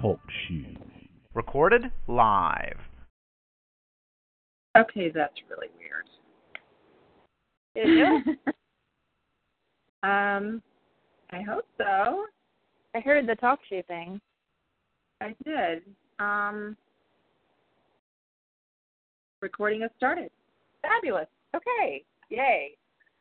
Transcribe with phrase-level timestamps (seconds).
[0.00, 0.76] Talk shoes.
[1.34, 2.78] Recorded live.
[4.76, 6.06] Okay, that's really weird.
[7.74, 8.36] Did you?
[10.08, 10.62] um,
[11.30, 12.26] I hope so.
[12.94, 14.20] I heard the TalkShoe thing.
[15.20, 15.82] I did.
[16.18, 16.76] Um,
[19.40, 20.30] recording has started.
[20.82, 21.26] Fabulous.
[21.54, 22.04] Okay.
[22.28, 22.76] Yay.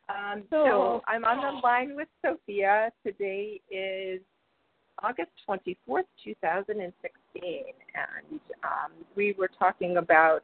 [0.09, 2.91] Um, so So- I'm on the line with Sofia.
[3.05, 4.21] Today is
[5.03, 6.93] August 24th, 2016,
[7.43, 10.41] and um, we were talking about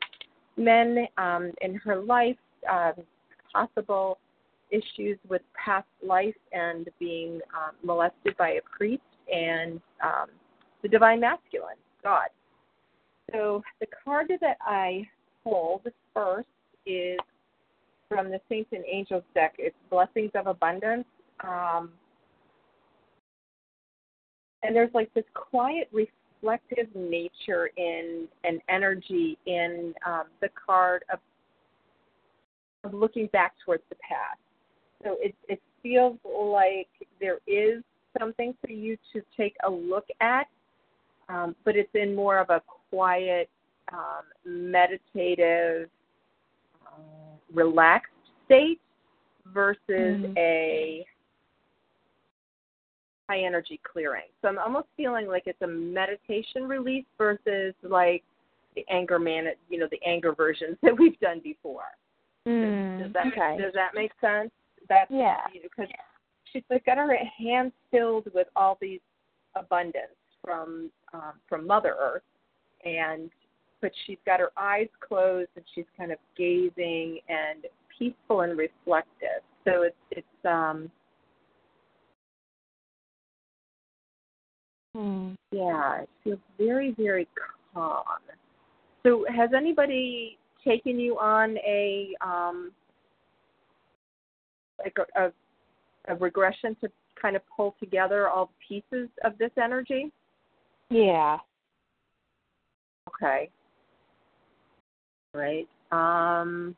[0.58, 2.38] men um, in her life,
[2.70, 2.94] um,
[3.54, 4.20] possible
[4.70, 9.02] issues with past life and being um, molested by a priest,
[9.34, 10.28] and um,
[10.82, 12.28] the divine masculine, God.
[13.32, 15.08] So the card that I
[15.44, 16.48] pulled first
[16.86, 17.20] is
[18.10, 19.56] from the Saints and Angels deck.
[19.58, 21.06] It's Blessings of Abundance.
[21.44, 21.92] Um,
[24.64, 31.20] and there's like this quiet, reflective nature in an energy in um, the card of,
[32.84, 34.40] of looking back towards the past.
[35.04, 36.88] So it, it feels like
[37.20, 37.84] there is
[38.20, 40.48] something for you to take a look at,
[41.30, 43.50] um, but it's in more of a quiet,
[43.94, 45.90] um, meditative,
[46.86, 48.12] uh, relaxed
[48.46, 48.80] state
[49.46, 50.38] versus Mhm.
[50.38, 51.06] a
[53.32, 54.26] high energy clearing.
[54.42, 58.24] So I'm almost feeling like it's a meditation release versus like
[58.76, 61.84] the anger man, you know, the anger versions that we've done before.
[62.48, 63.58] Mm, Does that okay.
[63.62, 64.52] does that make sense?
[64.90, 65.38] That's Yeah.
[65.62, 65.88] because
[66.52, 69.00] she's like got her hands filled with all these
[69.56, 72.24] abundance from um, from Mother Earth,
[72.84, 73.30] and
[73.80, 77.66] but she's got her eyes closed and she's kind of gazing and
[77.98, 79.44] peaceful and reflective.
[79.66, 80.90] So it's it's um
[84.96, 85.32] Hmm.
[85.52, 87.28] yeah, it feels very very
[87.74, 88.04] calm.
[89.04, 92.72] So has anybody taken you on a um
[94.80, 95.32] like a, a
[96.10, 96.90] a regression to
[97.22, 100.12] kind of pull together all the pieces of this energy?
[100.90, 101.38] Yeah.
[103.08, 103.50] Okay.
[105.34, 105.68] Right.
[105.92, 106.76] Um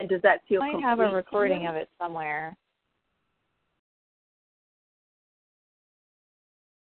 [0.00, 2.56] and does that feel I have a recording of it somewhere.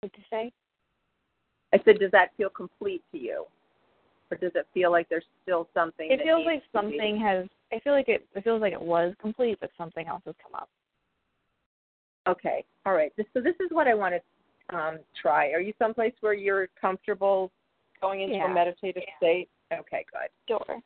[0.00, 0.52] What did you say?
[1.74, 3.44] I said does that feel complete to you?
[4.30, 7.46] Or does it feel like there's still something It feels like something has.
[7.72, 8.26] I feel like it.
[8.34, 10.68] It feels like it was complete, but something else has come up.
[12.28, 12.64] Okay.
[12.86, 13.12] All right.
[13.34, 15.50] So this is what I want to um, try.
[15.50, 17.50] Are you someplace where you're comfortable
[18.00, 18.50] going into Yeah.
[18.50, 19.48] a meditative state?
[19.72, 20.30] Okay, good.
[20.48, 20.80] Sure.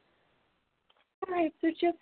[1.26, 1.52] All right.
[1.60, 1.98] So just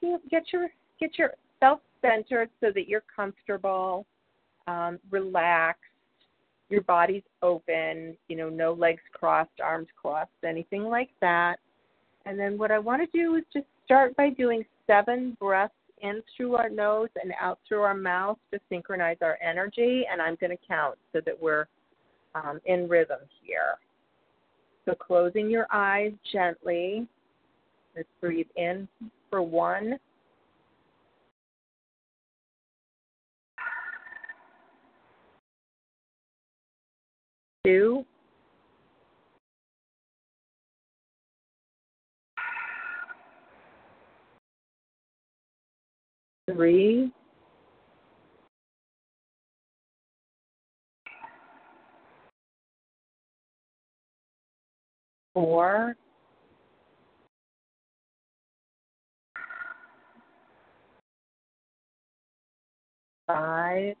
[0.00, 0.68] you know, get your
[0.98, 4.06] get yourself centered so that you're comfortable,
[4.66, 5.84] um, relaxed.
[6.70, 8.16] Your body's open.
[8.28, 11.56] You know, no legs crossed, arms crossed, anything like that.
[12.26, 16.22] And then what I want to do is just start by doing seven breaths in
[16.36, 20.04] through our nose and out through our mouth to synchronize our energy.
[20.10, 21.66] And I'm going to count so that we're
[22.34, 23.74] um, in rhythm here.
[24.86, 27.06] So closing your eyes gently.
[27.96, 28.88] Let's breathe in
[29.28, 29.98] for one.
[37.64, 38.06] Two.
[46.50, 47.12] Three.
[55.34, 55.96] Four.
[63.26, 63.96] Five.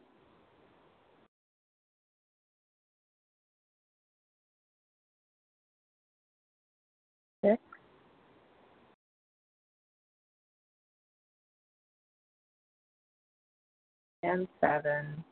[14.22, 15.24] And seven.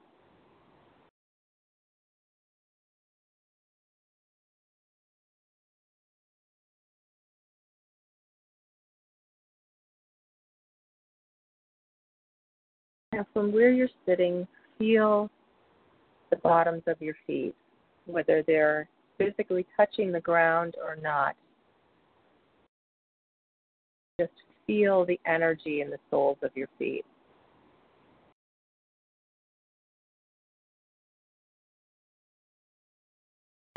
[13.12, 14.46] Now, from where you're sitting,
[14.78, 15.30] feel
[16.30, 17.54] the bottoms of your feet,
[18.06, 18.88] whether they're
[19.18, 21.34] physically touching the ground or not.
[24.20, 24.32] Just
[24.66, 27.04] feel the energy in the soles of your feet.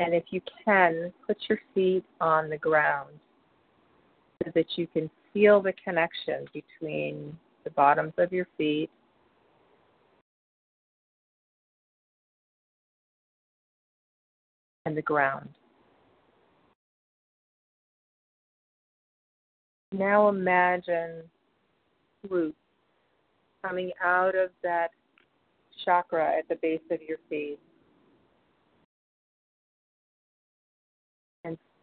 [0.02, 3.10] And if you can, put your feet on the ground
[4.42, 8.90] so that you can feel the connection between the bottoms of your feet
[14.86, 15.48] and the ground.
[19.92, 21.22] Now imagine
[22.28, 22.56] roots
[23.64, 24.90] coming out of that
[25.84, 27.60] chakra at the base of your feet.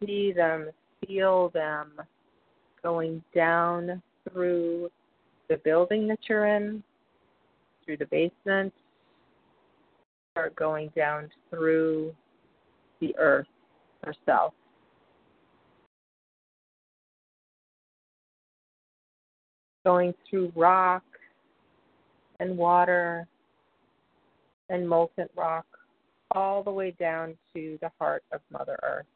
[0.04, 0.70] See them,
[1.06, 1.92] feel them
[2.82, 4.90] going down through
[5.48, 6.82] the building that you're in,
[7.84, 8.72] through the basement,
[10.32, 12.14] start going down through
[13.00, 13.46] the earth
[14.04, 14.54] herself.
[19.84, 21.02] Going through rock
[22.38, 23.26] and water
[24.68, 25.66] and molten rock
[26.32, 29.06] all the way down to the heart of Mother Earth.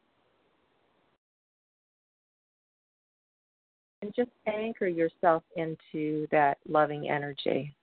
[4.05, 7.75] And just anchor yourself into that loving energy,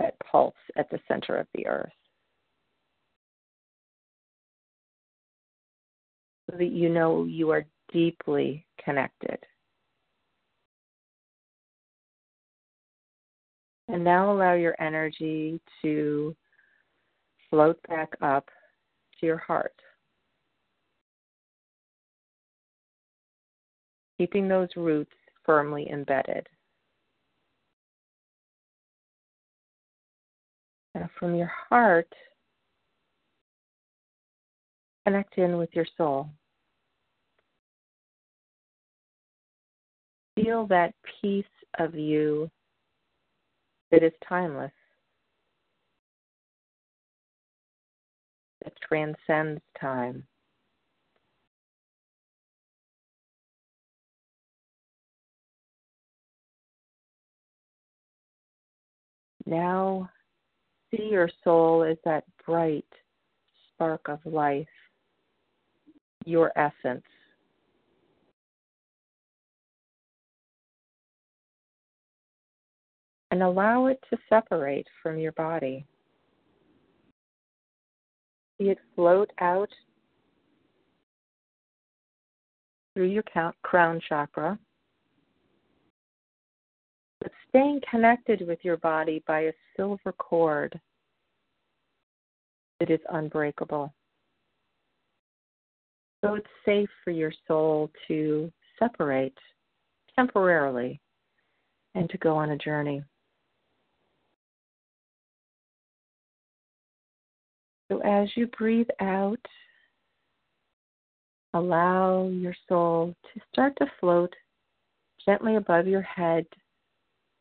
[0.00, 1.92] that pulse at the center of the earth.
[6.50, 9.38] so that you know you are deeply connected.
[13.86, 16.34] And now allow your energy to
[17.50, 18.48] float back up
[19.20, 19.74] to your heart.
[24.20, 25.14] Keeping those roots
[25.46, 26.46] firmly embedded.
[30.94, 32.12] Now, from your heart,
[35.06, 36.28] connect in with your soul.
[40.34, 41.44] feel that piece
[41.78, 42.50] of you
[43.90, 44.72] that is timeless,
[48.64, 50.24] that transcends time.
[59.50, 60.08] Now
[60.90, 62.86] see your soul as that bright
[63.74, 64.66] spark of life,
[66.24, 67.04] your essence.
[73.32, 75.86] and allow it to separate from your body.
[78.58, 79.68] See it float out
[82.92, 83.22] through your
[83.62, 84.58] crown chakra,
[87.20, 90.78] but staying connected with your body by a silver cord
[92.78, 93.92] that is unbreakable.
[96.24, 99.36] So it's safe for your soul to separate
[100.16, 101.00] temporarily
[101.94, 103.02] and to go on a journey.
[107.90, 109.40] So as you breathe out,
[111.54, 114.32] allow your soul to start to float
[115.26, 116.46] gently above your head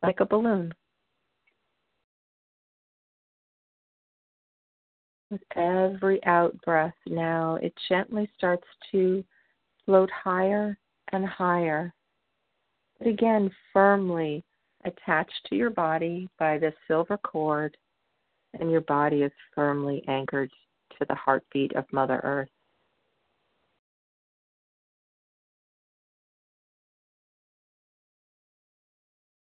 [0.04, 0.74] like a balloon.
[5.32, 9.24] With every out breath now, it gently starts to
[9.86, 10.78] float higher
[11.12, 11.94] and higher.
[12.98, 14.44] But again, firmly
[14.86, 17.78] attached to your body by the silver cord
[18.60, 20.50] and your body is firmly anchored
[20.98, 22.50] to the heartbeat of Mother Earth.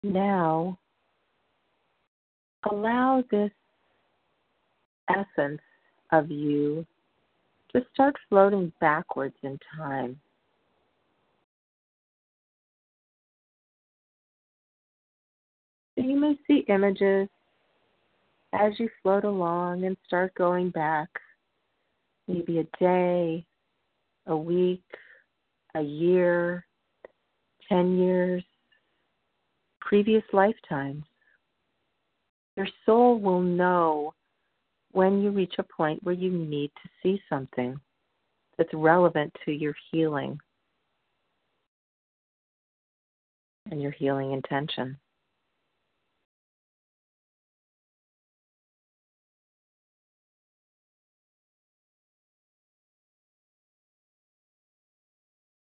[0.03, 0.79] Now,
[2.69, 3.51] allow this
[5.09, 5.61] essence
[6.11, 6.85] of you
[7.73, 10.19] to start floating backwards in time.
[15.95, 17.29] You may see images
[18.53, 21.09] as you float along and start going back,
[22.27, 23.45] maybe a day,
[24.25, 24.83] a week,
[25.75, 26.65] a year,
[27.69, 28.43] 10 years,
[29.91, 31.03] previous lifetimes,
[32.55, 34.13] your soul will know
[34.93, 37.77] when you reach a point where you need to see something
[38.57, 40.39] that's relevant to your healing
[43.69, 44.97] and your healing intention.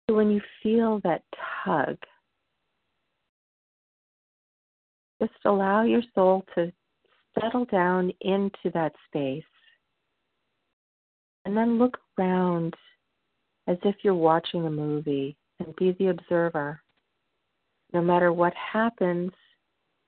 [0.08, 1.22] So when you feel that
[1.64, 1.96] tug,
[5.22, 6.72] Just allow your soul to
[7.38, 9.44] settle down into that space.
[11.44, 12.74] And then look around
[13.68, 16.82] as if you're watching a movie and be the observer.
[17.92, 19.30] No matter what happens,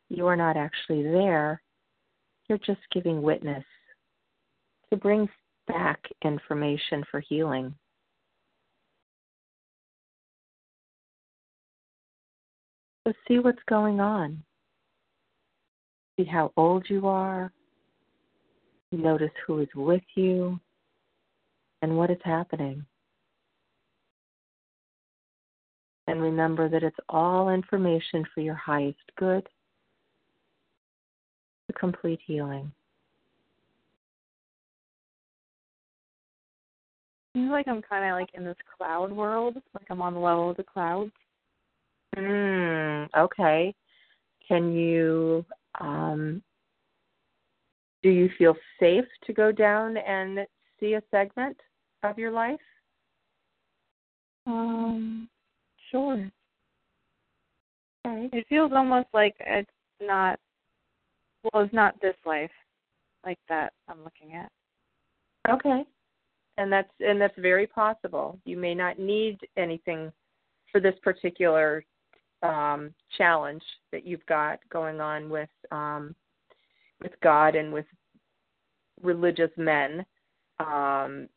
[0.09, 1.62] you are not actually there.
[2.49, 3.64] You're just giving witness
[4.90, 5.28] to bring
[5.68, 7.73] back information for healing.
[13.06, 14.42] So see what's going on.
[16.16, 17.52] See how old you are.
[18.92, 20.61] Notice who is with you
[21.83, 22.85] and what is happening.
[26.06, 29.49] And remember that it's all information for your highest good,
[31.66, 32.71] the complete healing.
[37.35, 40.50] Seems like I'm kind of like in this cloud world, like I'm on the level
[40.50, 41.11] of the clouds.
[42.16, 43.75] Mm, okay.
[44.47, 45.44] Can you
[45.81, 46.43] um,
[48.02, 50.40] do you feel safe to go down and
[50.78, 51.57] see a segment
[52.02, 52.61] of your life?
[54.47, 55.28] Um,
[55.90, 56.31] sure.
[58.07, 58.28] Okay.
[58.33, 60.38] It feels almost like it's not.
[61.43, 62.50] Well, it's not this life,
[63.25, 64.50] like that I'm looking at.
[65.50, 65.85] Okay.
[66.57, 68.38] And that's and that's very possible.
[68.45, 70.12] You may not need anything
[70.71, 71.85] for this particular
[72.44, 76.14] um, challenge that you've got going on with um,
[77.00, 77.86] with God and with
[79.02, 80.04] religious men.
[80.60, 81.28] Um,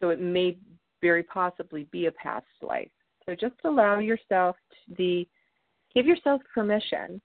[0.00, 0.56] so it may
[1.00, 2.90] very possibly be a past life.
[3.26, 4.56] So just allow yourself
[4.96, 5.26] the
[5.94, 7.20] give yourself permission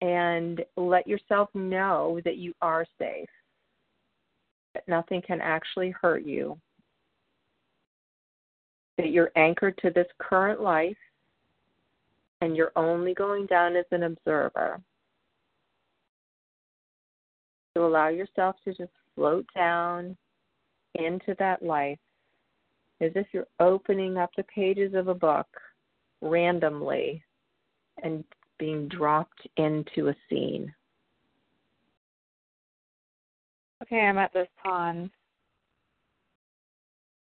[0.00, 3.28] and let yourself know that you are safe.
[4.74, 6.58] That nothing can actually hurt you.
[8.96, 10.96] That you're anchored to this current life
[12.40, 14.80] and you're only going down as an observer.
[17.76, 20.16] So allow yourself to just float down
[20.94, 21.98] into that life
[23.00, 25.46] as if you're opening up the pages of a book
[26.20, 27.22] randomly
[28.02, 28.24] and
[28.58, 30.72] being dropped into a scene.
[33.82, 35.10] Okay, I'm at this pond.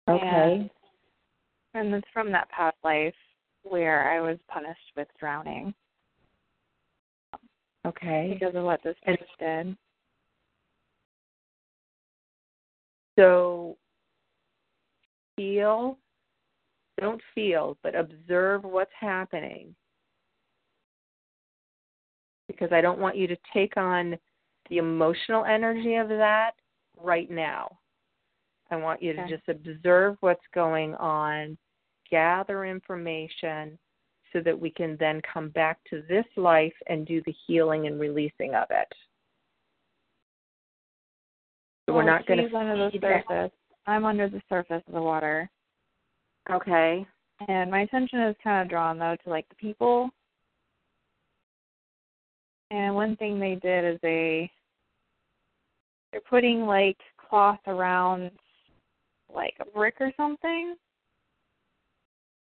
[0.10, 0.70] Okay.
[1.74, 3.14] And, and it's from that past life
[3.64, 5.74] where I was punished with drowning.
[7.86, 8.38] Okay.
[8.40, 9.76] Because of what this priest did.
[13.18, 13.78] So
[15.36, 15.98] feel,
[17.00, 19.76] don't feel, but observe what's happening.
[22.48, 24.18] Because I don't want you to take on
[24.70, 26.52] the emotional energy of that
[26.98, 27.78] right now.
[28.70, 31.58] I want you to just observe what's going on,
[32.12, 33.78] gather information
[34.34, 38.00] so that we can then come back to this life and do the healing and
[38.00, 38.88] releasing of it.
[41.86, 43.52] So we're oh, not going to under the surface.
[43.88, 45.50] I'm under the surface of the water.
[46.50, 47.06] Okay.
[47.48, 50.10] And my attention is kind of drawn though to like the people.
[52.70, 54.50] And one thing they did is they
[56.12, 58.32] they're putting like cloth around
[59.34, 60.76] like a brick or something.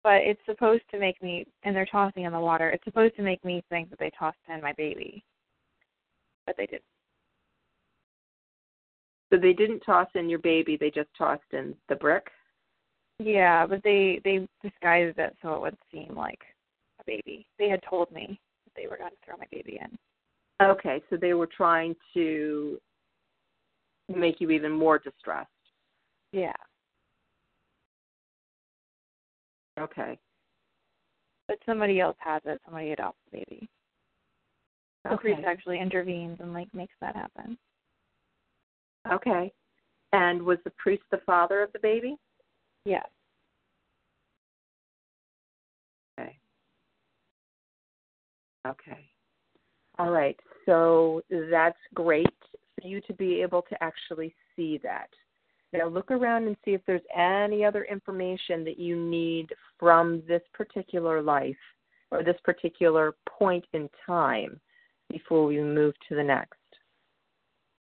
[0.03, 2.69] But it's supposed to make me and they're tossing in the water.
[2.69, 5.23] It's supposed to make me think that they tossed in my baby.
[6.45, 6.83] But they didn't.
[9.31, 12.27] So they didn't toss in your baby, they just tossed in the brick?
[13.19, 16.39] Yeah, but they they disguised it so it would seem like
[16.99, 17.45] a baby.
[17.59, 19.97] They had told me that they were going to throw my baby in.
[20.65, 22.79] Okay, so they were trying to
[24.13, 25.49] make you even more distressed.
[26.31, 26.53] Yeah.
[29.79, 30.17] Okay.
[31.47, 32.61] But somebody else has it.
[32.65, 33.69] Somebody adopts the baby.
[35.03, 35.21] The okay.
[35.21, 37.57] priest actually intervenes and like makes that happen.
[39.11, 39.51] Okay.
[40.11, 42.17] And was the priest the father of the baby?
[42.85, 43.07] Yes.
[46.19, 46.37] Okay.
[48.67, 49.09] Okay.
[49.97, 50.39] All right.
[50.65, 51.21] So
[51.51, 52.27] that's great
[52.79, 55.09] for you to be able to actually see that.
[55.71, 60.41] Now look around and see if there's any other information that you need from this
[60.53, 61.55] particular life
[62.11, 64.59] or this particular point in time
[65.09, 66.53] before we move to the next.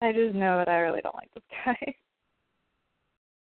[0.00, 1.94] I just know that I really don't like this guy.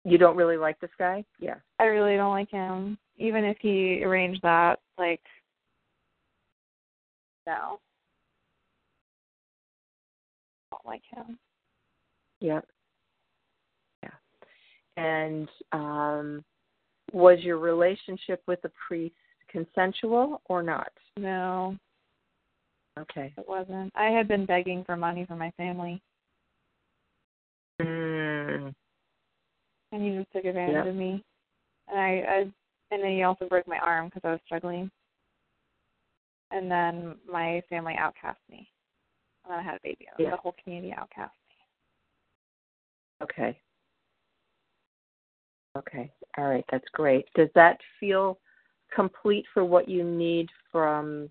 [0.03, 1.25] You don't really like this guy?
[1.37, 1.55] Yeah.
[1.79, 2.97] I really don't like him.
[3.17, 5.19] Even if he arranged that, like,
[7.45, 7.81] no.
[10.71, 11.37] I don't like him.
[12.39, 12.65] Yep.
[14.97, 16.43] And um,
[17.13, 19.15] was your relationship with the priest
[19.47, 20.91] consensual or not?
[21.17, 21.77] No.
[22.99, 23.31] Okay.
[23.37, 23.91] It wasn't.
[23.95, 26.01] I had been begging for money for my family,
[27.79, 28.73] Mm.
[29.91, 30.87] and he just took advantage Yep.
[30.87, 31.23] of me.
[31.87, 32.51] And I, I,
[32.89, 34.89] and then he also broke my arm because I was struggling.
[36.49, 38.67] And then my family outcast me.
[39.43, 40.07] And then I had a baby.
[40.17, 40.31] Yeah.
[40.31, 41.55] The whole community outcast me.
[43.23, 43.59] Okay.
[45.77, 46.11] Okay.
[46.37, 46.65] All right.
[46.71, 47.25] That's great.
[47.35, 48.39] Does that feel
[48.93, 51.29] complete for what you need from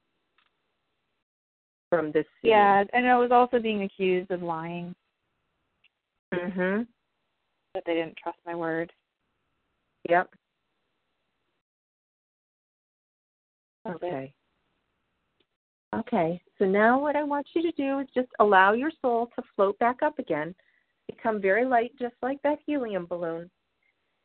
[1.90, 2.50] from this scene?
[2.50, 4.94] Yeah, and I was also being accused of lying,
[6.32, 6.86] Mhm.
[7.72, 8.92] but they didn't trust my word.
[10.08, 10.34] Yep.
[13.86, 14.34] Okay.
[15.94, 16.42] Okay.
[16.58, 19.78] So now what I want you to do is just allow your soul to float
[19.78, 20.54] back up again,
[21.06, 23.50] become very light, just like that helium balloon,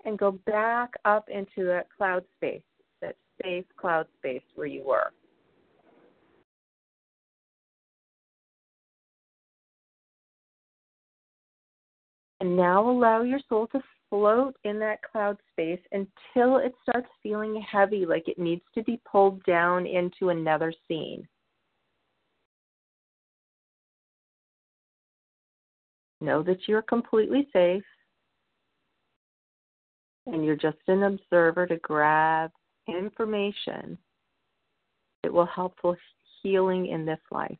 [0.06, 2.62] and go back up into that cloud space,
[3.02, 5.12] that safe cloud space where you were.
[12.40, 17.62] And now allow your soul to float in that cloud space until it starts feeling
[17.62, 21.28] heavy, like it needs to be pulled down into another scene.
[26.20, 27.84] Know that you're completely safe
[30.32, 32.52] and you're just an observer to grab
[32.88, 33.98] information
[35.24, 36.00] that will help with
[36.42, 37.58] healing in this life.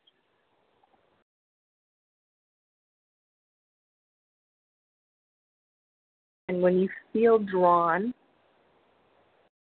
[6.48, 8.14] And when you feel drawn,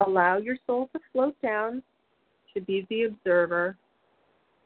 [0.04, 1.82] allow your soul to float down
[2.54, 3.76] to be the observer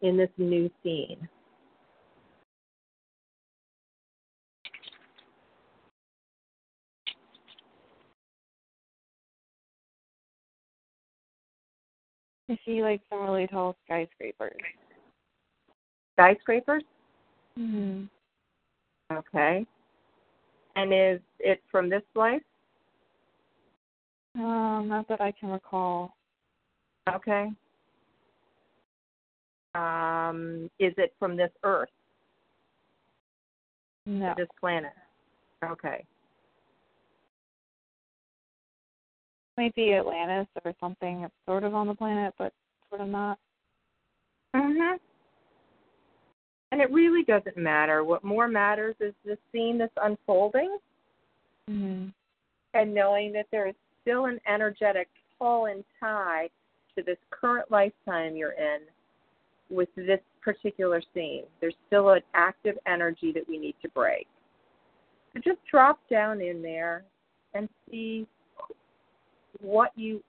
[0.02, 1.28] in this new scene.
[12.50, 14.56] I see like some really tall skyscrapers.
[16.14, 16.82] Skyscrapers?
[17.56, 18.04] hmm
[19.12, 19.66] Okay.
[20.76, 22.42] And is it from this life?
[24.34, 26.14] Um, not that I can recall.
[27.12, 27.48] Okay.
[29.74, 31.88] Um, is it from this earth,
[34.06, 34.34] No.
[34.36, 34.92] this planet?
[35.64, 36.04] Okay.
[39.58, 42.52] Might be Atlantis or something that's sort of on the planet, but
[42.88, 43.40] sort of not.
[44.54, 45.00] Mhm.
[46.70, 48.04] And it really doesn't matter.
[48.04, 50.78] What more matters is the scene that's unfolding
[51.66, 52.08] hmm
[52.74, 56.48] and knowing that there is still an energetic pull and tie
[56.94, 58.82] to this current lifetime you're in
[59.70, 61.44] with this particular scene.
[61.60, 64.28] There's still an active energy that we need to break.
[65.32, 67.04] So just drop down in there
[67.54, 68.26] and see
[69.60, 70.22] what you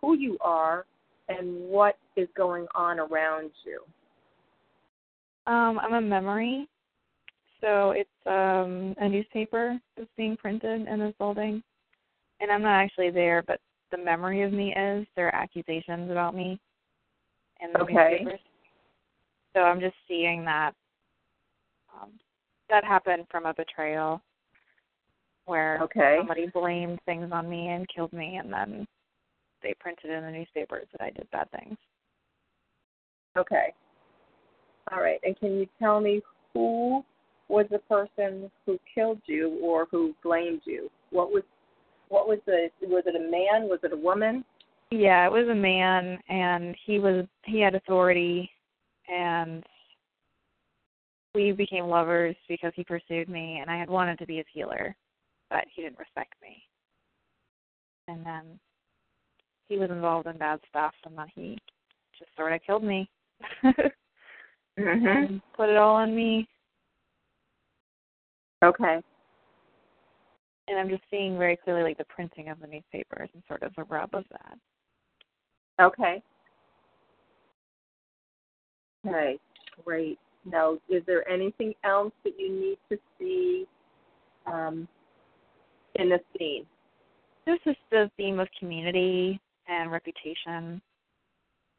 [0.00, 0.84] who you are
[1.28, 3.80] and what is going on around you.
[5.46, 6.68] Um, I'm a memory.
[7.60, 11.62] So it's um a newspaper that's being printed in this building.
[12.40, 15.06] And I'm not actually there, but the memory of me is.
[15.16, 16.58] There are accusations about me
[17.60, 17.94] in the Okay.
[17.94, 18.40] newspapers.
[19.54, 20.74] So I'm just seeing that
[21.94, 22.10] um
[22.68, 24.20] that happened from a betrayal
[25.46, 26.16] where Okay.
[26.18, 28.86] somebody blamed things on me and killed me and then
[29.62, 31.76] they printed in the newspapers that I did bad things.
[33.36, 33.72] Okay.
[34.92, 35.20] All right.
[35.24, 36.20] And can you tell me
[36.52, 37.04] who
[37.48, 40.90] was the person who killed you or who blamed you?
[41.10, 41.42] What was
[42.08, 43.68] what was the was it a man?
[43.68, 44.44] Was it a woman?
[44.90, 48.50] Yeah, it was a man and he was he had authority
[49.08, 49.64] and
[51.34, 54.96] we became lovers because he pursued me and I had wanted to be his healer,
[55.50, 56.62] but he didn't respect me.
[58.08, 58.58] And then
[59.68, 61.58] he was involved in bad stuff and then he
[62.18, 63.08] just sort of killed me.
[64.78, 65.40] Mhm.
[65.54, 66.46] put it all on me
[68.62, 69.00] Okay.
[70.68, 73.72] and I'm just seeing very clearly like the printing of the newspapers and sort of
[73.78, 74.58] a rub of that.
[75.80, 76.22] Okay.
[79.06, 79.38] Okay.
[79.84, 80.18] Great.
[80.44, 83.66] Now, is there anything else that you need to see
[84.46, 84.86] um,
[85.98, 86.66] in the scene?
[87.46, 90.80] This is the theme of community and reputation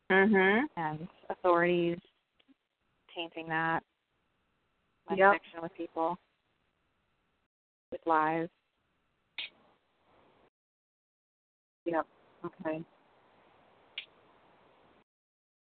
[0.09, 0.67] Mhm.
[0.77, 1.99] and authorities
[3.13, 3.83] tainting that,
[5.09, 5.31] my Yep.
[5.31, 6.17] connection with people,
[7.91, 8.49] with lies.
[11.85, 12.07] Yep.
[12.45, 12.83] Okay.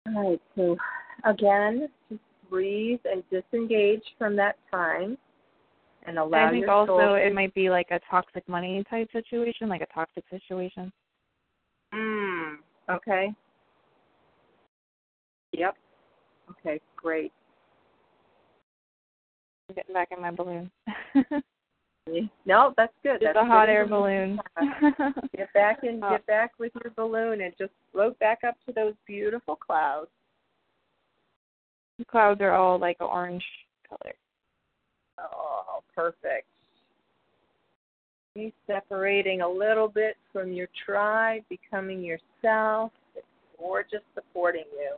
[0.08, 0.42] All right.
[0.56, 0.78] So
[1.24, 5.18] again, just breathe and disengage from that time,
[6.08, 9.82] and allow I think also it might be like a toxic money type situation, like
[9.82, 10.92] a toxic situation.
[11.94, 12.56] Mm.
[12.90, 13.34] Okay.
[15.52, 15.76] Yep.
[16.52, 17.32] Okay, great.
[19.70, 20.72] I'm getting back in my balloon.
[22.46, 23.20] No, that's good.
[23.20, 24.40] Just that's a hot good air balloon.
[25.36, 26.10] Get back Oh.
[26.10, 30.10] get back with your balloon and just float back up to those beautiful clouds.
[32.00, 33.44] the clouds are all like orange
[33.90, 34.14] color.
[35.20, 36.48] Oh, perfect.
[38.36, 42.92] You separating a little bit from your tribe, becoming yourself,
[43.58, 44.96] or just supporting you.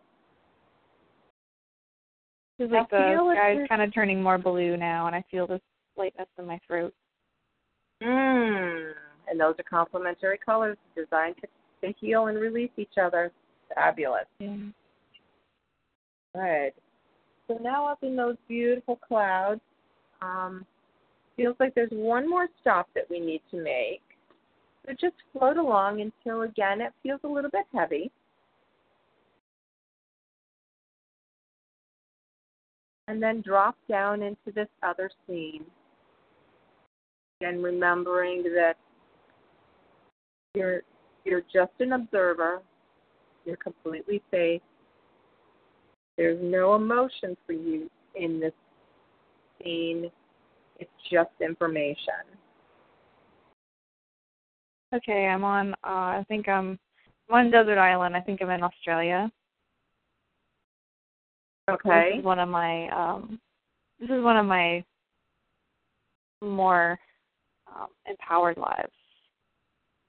[2.59, 5.47] It's like I the sky's is- kind of turning more blue now, and I feel
[5.47, 5.61] this
[5.97, 6.93] lightness in my throat.
[8.03, 8.91] Mm.
[9.29, 11.47] And those are complementary colors designed to,
[11.87, 13.31] to heal and release each other.
[13.73, 14.25] Fabulous.
[14.39, 14.55] Yeah.
[16.35, 16.73] Good.
[17.47, 19.61] So now up in those beautiful clouds,
[20.21, 20.65] um,
[21.35, 24.01] feels like there's one more stop that we need to make.
[24.85, 28.11] So just float along until again it feels a little bit heavy.
[33.07, 35.65] And then drop down into this other scene.
[37.41, 38.75] Again, remembering that
[40.53, 40.81] you're
[41.25, 42.61] you're just an observer.
[43.45, 44.61] You're completely safe.
[46.17, 48.53] There's no emotion for you in this
[49.63, 50.11] scene.
[50.79, 52.23] It's just information.
[54.93, 55.73] Okay, I'm on.
[55.83, 56.79] Uh, I think I'm,
[57.29, 58.15] I'm on desert island.
[58.15, 59.31] I think I'm in Australia.
[61.69, 62.11] Okay.
[62.11, 62.89] This is one of my.
[62.89, 63.39] Um,
[63.99, 64.83] this is one of my
[66.41, 66.97] more
[67.67, 68.93] um, empowered lives.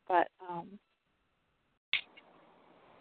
[0.09, 0.67] But um,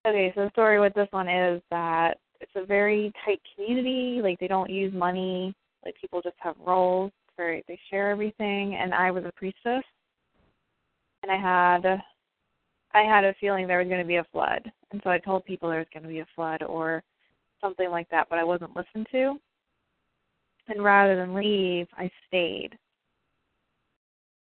[0.06, 4.22] okay, so the story with this one is that it's a very tight community.
[4.22, 5.56] Like they don't use money.
[5.86, 7.12] Like people just have roles.
[7.38, 8.76] Very they share everything.
[8.76, 9.84] And I was a priestess,
[11.24, 12.02] and I had
[12.94, 15.46] I had a feeling there was going to be a flood, and so I told
[15.46, 17.04] people there was going to be a flood or
[17.62, 19.36] something like that, but I wasn't listened to.
[20.68, 22.78] And rather than leave, I stayed.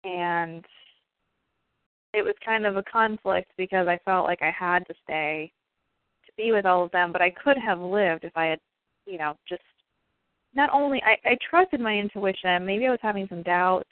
[0.03, 0.65] And
[2.13, 5.51] it was kind of a conflict because I felt like I had to stay
[6.25, 8.59] to be with all of them, but I could have lived if I had,
[9.05, 9.61] you know, just
[10.53, 13.89] not only I, I trusted my intuition, maybe I was having some doubts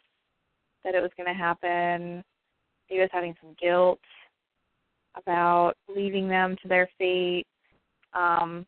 [0.83, 2.23] that it was going to happen.
[2.89, 3.99] Maybe I was having some guilt
[5.15, 7.45] about leaving them to their fate.
[8.13, 8.65] Um,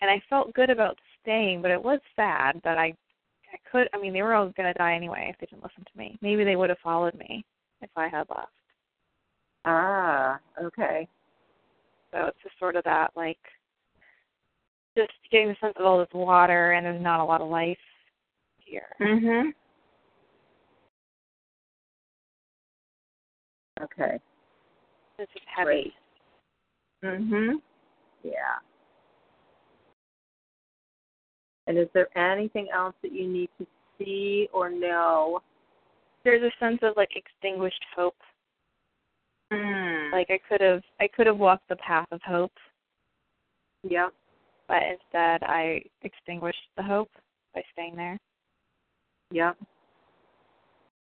[0.00, 2.94] and I felt good about staying, but it was sad that I
[3.52, 5.98] I could I mean they were all gonna die anyway if they didn't listen to
[5.98, 6.18] me.
[6.20, 7.44] Maybe they would have followed me
[7.80, 8.48] if I had left.
[9.64, 11.08] Ah, okay.
[12.12, 13.38] So it's just sort of that like
[14.96, 17.78] just getting the sense of all this water and there's not a lot of life
[18.58, 18.88] here.
[19.00, 19.52] Mhm.
[23.80, 24.20] Okay.
[25.18, 25.94] It's just heavy.
[27.02, 27.60] Mhm.
[28.22, 28.58] Yeah.
[31.66, 33.66] And is there anything else that you need to
[33.98, 35.42] see or know?
[36.22, 38.16] There's a sense of like extinguished hope.
[39.52, 40.12] Mm.
[40.12, 42.52] Like I could have I could have walked the path of hope,
[43.88, 44.14] Yep.
[44.68, 47.10] But instead I extinguished the hope
[47.54, 48.18] by staying there.
[49.30, 49.56] Yep.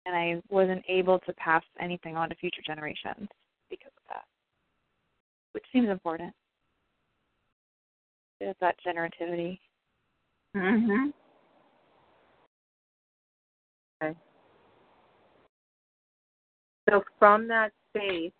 [0.07, 3.27] and I wasn't able to pass anything on to future generations
[3.69, 4.23] because of that,
[5.51, 6.33] which seems important.
[8.39, 9.59] It's that generativity.
[10.55, 11.13] Mhm.
[14.01, 14.17] Okay.
[16.89, 18.31] So from that space,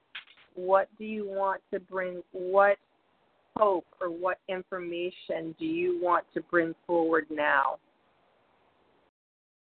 [0.55, 2.23] what do you want to bring?
[2.31, 2.79] What
[3.57, 7.77] hope or what information do you want to bring forward now?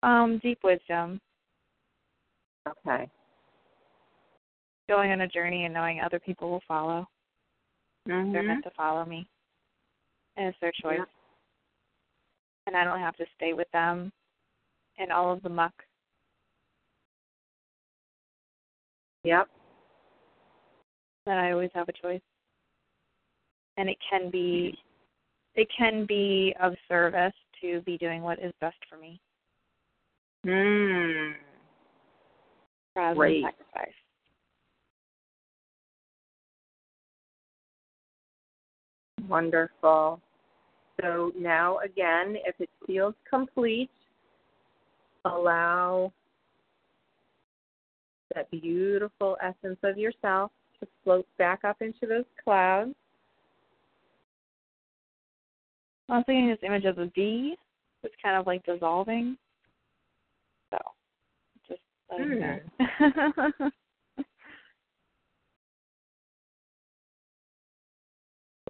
[0.03, 1.21] Um, deep wisdom,
[2.67, 3.11] Okay.
[4.89, 7.09] going on a journey and knowing other people will follow.
[8.07, 8.47] They're Mhm.
[8.47, 9.29] meant to follow me,
[10.37, 10.99] and it's their choice.
[10.99, 11.05] Yeah.
[12.67, 14.13] And I don't have to stay with them
[14.97, 15.87] in all of the muck.
[19.25, 19.49] Yep.
[21.27, 22.23] That I always have a choice,
[23.79, 24.77] and it can be,
[25.55, 29.19] it can be of service to be doing what is best for me.
[30.45, 31.33] Hmm.
[32.95, 33.43] rather Great.
[33.43, 33.95] than sacrifice.
[39.29, 40.21] Wonderful.
[41.01, 43.91] So now again, if it feels complete,
[45.25, 46.13] allow
[48.35, 52.95] that beautiful essence of yourself to float back up into those clouds.
[56.09, 57.57] I was thinking this image of a bee
[58.03, 59.37] that's kind of like dissolving.
[60.73, 60.79] So
[61.69, 63.71] just letting you know.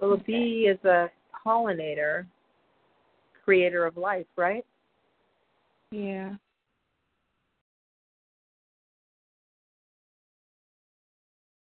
[0.01, 1.11] Well, a bee is a
[1.45, 2.27] pollinator,
[3.45, 4.65] creator of life, right?
[5.91, 6.35] Yeah.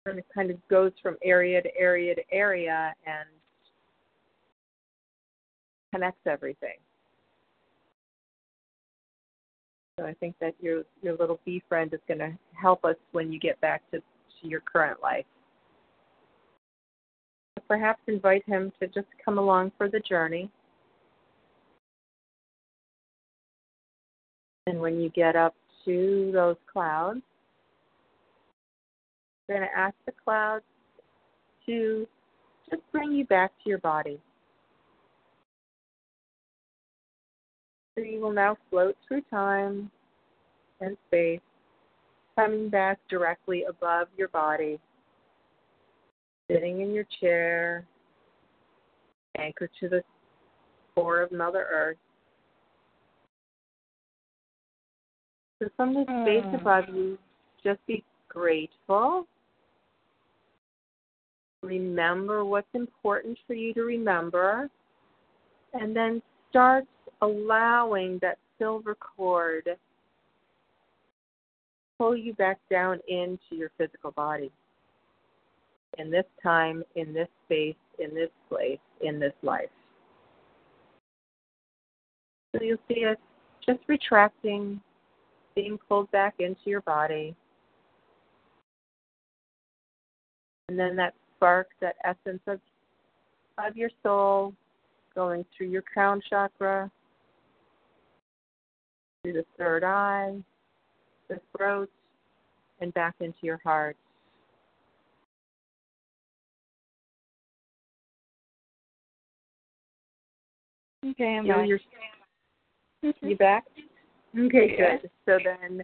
[0.07, 3.29] And it kind of goes from area to area to area and
[5.95, 6.77] connects everything.
[9.99, 13.33] So I think that your your little bee friend is going to help us when
[13.33, 15.25] you get back to, to your current life.
[17.69, 20.51] Perhaps invite him to just come along for the journey.
[24.67, 25.55] And when you get up
[25.85, 27.21] to those clouds,
[29.49, 30.65] you're going to ask the clouds
[31.67, 32.07] to
[32.69, 34.21] just bring you back to your body.
[37.97, 39.91] So you will now float through time
[40.81, 41.41] and space,
[42.37, 44.81] coming back directly above your body,
[46.51, 47.87] sitting in your chair,
[49.39, 50.03] anchored to the
[50.95, 51.97] core of Mother Earth.
[55.63, 56.55] So from the space Mm.
[56.55, 57.19] above you,
[57.63, 59.27] just be grateful.
[61.63, 64.69] Remember what's important for you to remember.
[65.73, 66.87] And then start
[67.25, 69.77] allowing that silver cord to
[71.99, 74.51] pull you back down into your physical body.
[75.99, 79.71] In this time, in this space, in this place, in this life.
[82.53, 83.19] So you'll see it
[83.65, 84.81] just retracting,
[85.55, 87.35] being pulled back into your body.
[90.69, 92.61] And then that spark, that essence of
[93.57, 94.53] of your soul
[95.15, 96.91] going through your crown chakra,
[99.25, 100.35] through the third eye,
[101.29, 101.91] the throat,
[102.81, 103.97] and back into your heart.
[111.07, 111.67] Okay, I'm back.
[111.67, 111.79] your
[113.23, 113.65] you back?
[114.39, 115.11] Okay, good.
[115.27, 115.83] So then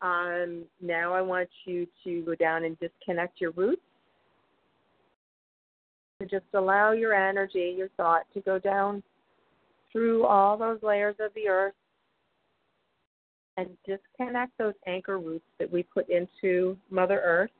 [0.00, 3.82] um, now I want you to go down and disconnect your roots.
[6.18, 9.02] So just allow your energy, your thought to go down
[9.90, 11.74] through all those layers of the earth
[13.56, 17.50] and disconnect those anchor roots that we put into Mother Earth.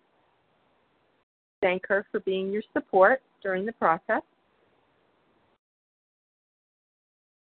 [1.61, 4.22] Thank her for being your support during the process.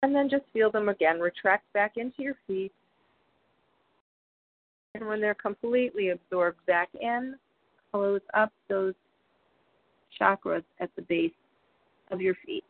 [0.02, 2.72] And then just feel them again retract back into your feet.
[4.94, 7.36] And when they're completely absorbed back in,
[7.90, 8.94] close up those
[10.20, 11.32] chakras at the base
[12.10, 12.64] of your feet.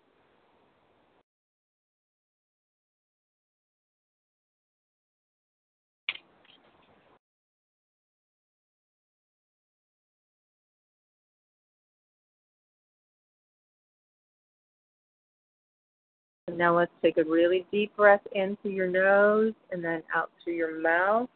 [16.56, 20.54] Now let's take a really deep breath in through your nose and then out through
[20.54, 21.28] your mouth.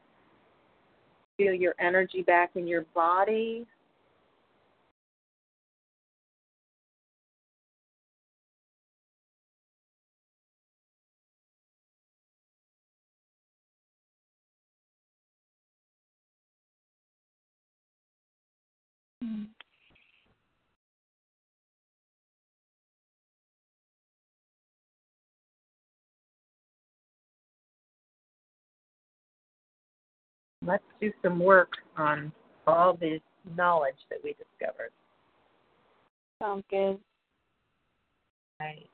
[1.36, 3.66] Feel your energy back in your body.
[30.66, 32.32] Let's do some work on
[32.66, 33.20] all this
[33.56, 34.90] knowledge that we discovered.
[36.42, 36.98] Sounds good.
[38.60, 38.88] Right.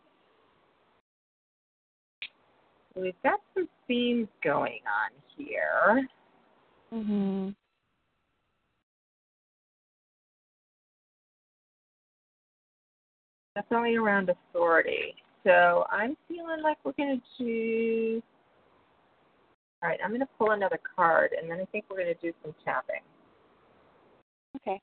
[2.95, 6.07] We've got some themes going on here.
[6.93, 7.55] Mhm.
[13.55, 15.15] Definitely around authority.
[15.45, 18.23] So I'm feeling like we're going to do.
[19.83, 22.21] All right, I'm going to pull another card, and then I think we're going to
[22.21, 23.03] do some tapping.
[24.57, 24.81] Okay.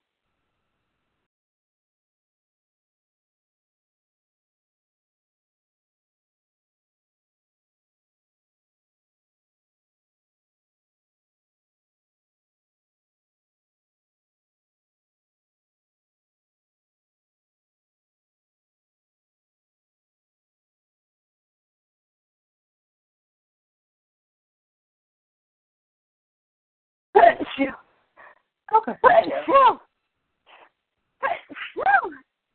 [28.75, 28.93] Okay.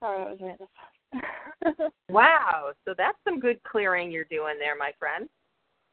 [0.00, 0.68] Sorry, that was random.
[2.10, 5.28] Wow, so that's some good clearing you're doing there, my friend.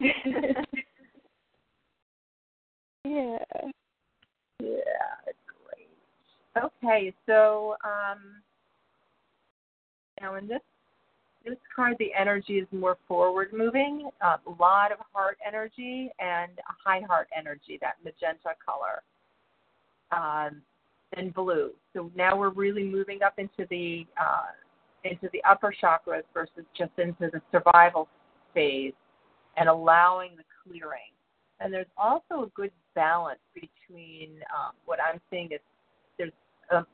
[3.04, 3.38] yeah.
[4.60, 5.16] Yeah,
[5.64, 5.88] great.
[6.56, 8.42] Okay, so um,
[10.20, 10.60] now in this
[11.44, 16.88] this card, the energy is more forward moving, a lot of heart energy and a
[16.88, 19.02] high heart energy, that magenta color,
[20.12, 20.62] um,
[21.16, 21.70] and blue.
[21.94, 24.52] So now we're really moving up into the uh,
[25.04, 28.08] into the upper chakras versus just into the survival
[28.54, 28.92] phase
[29.56, 31.00] and allowing the clearing.
[31.60, 35.60] And there's also a good balance between um, what I'm seeing is
[36.18, 36.32] there's
[36.70, 36.84] a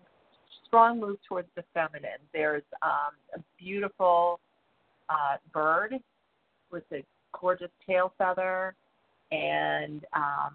[0.67, 2.21] strong move towards the feminine.
[2.33, 4.41] There's um, a beautiful
[5.09, 5.95] uh, bird
[6.71, 7.05] with a
[7.39, 8.75] gorgeous tail feather
[9.31, 10.55] and um,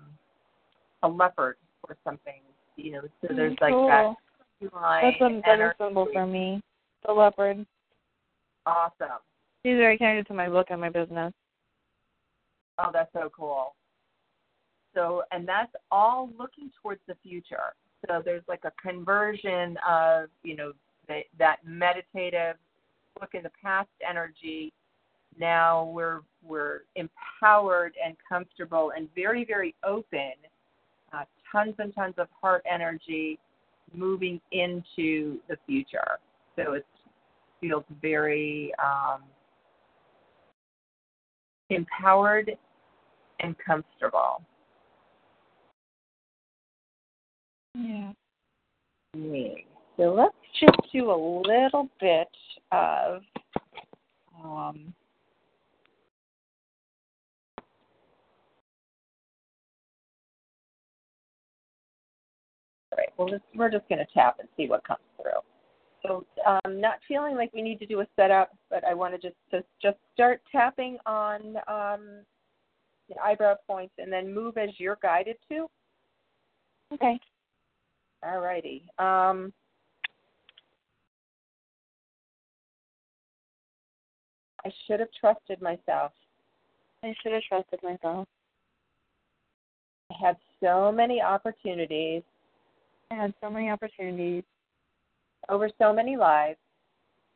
[1.03, 2.41] a leopard or something.
[2.75, 3.87] You know, so Mm, there's like cool.
[3.87, 6.61] that line That's a better symbol for me.
[7.05, 7.65] The leopard.
[8.65, 9.19] Awesome.
[9.63, 11.33] He's very connected to my book and my business.
[12.79, 13.75] Oh, that's so cool.
[14.93, 17.73] So, and that's all looking towards the future.
[18.07, 20.73] So there's like a conversion of, you know,
[21.07, 22.57] the, that meditative
[23.19, 24.71] look in the past energy.
[25.39, 30.33] Now we're we're empowered and comfortable and very very open.
[31.53, 33.39] Tons and tons of heart energy
[33.95, 36.17] moving into the future.
[36.55, 36.85] So it
[37.61, 39.21] feels very um,
[41.69, 42.51] empowered
[43.39, 44.41] and comfortable.
[47.75, 48.11] Yeah.
[49.15, 49.65] Me.
[49.97, 52.27] So let's just do a little bit
[52.71, 53.21] of
[54.43, 54.93] um,
[63.17, 65.39] Well, just, we're just going to tap and see what comes through.
[66.05, 69.19] So, um, not feeling like we need to do a setup, but I want to
[69.19, 72.23] just just, just start tapping on um,
[73.07, 75.67] the eyebrow points and then move as you're guided to.
[76.93, 77.17] Okay.
[78.21, 78.83] All righty.
[78.99, 79.53] Um,
[84.65, 86.11] I should have trusted myself.
[87.03, 88.27] I should have trusted myself.
[90.11, 92.23] I had so many opportunities
[93.13, 94.43] I had so many opportunities
[95.49, 96.57] over so many lives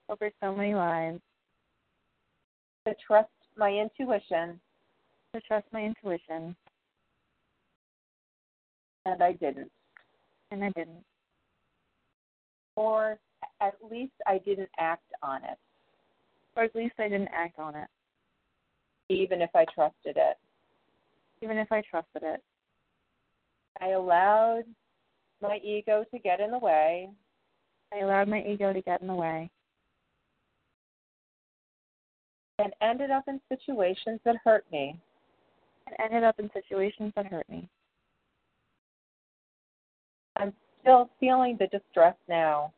[0.09, 1.19] over so many lives
[2.87, 4.59] to trust my intuition,
[5.35, 6.55] to trust my intuition,
[9.05, 9.71] and I didn't.
[10.51, 11.03] and I didn't.
[12.77, 13.19] Or
[13.59, 15.57] at least I didn't act on it,
[16.55, 17.87] Or at least I didn't act on it,
[19.09, 20.37] even if I trusted it.
[21.41, 22.41] even if I trusted it.
[23.81, 24.63] I allowed
[25.41, 27.09] my ego to get in the way,
[27.93, 29.49] I allowed my ego to get in the way
[32.59, 34.99] and ended up in situations that hurt me.
[35.87, 37.69] and ended up in situations that hurt me.
[40.35, 42.73] I'm still feeling the distress now.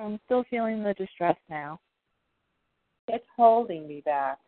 [0.00, 1.80] I'm still feeling the distress now.
[3.08, 4.38] It's holding me back.